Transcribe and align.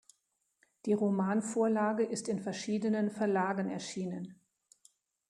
Die 0.87 0.93
Romanvorlage 0.93 2.03
ist 2.03 2.27
in 2.27 2.39
verschiedenen 2.39 3.11
Verlagen 3.11 3.69
erschienen. 3.69 4.35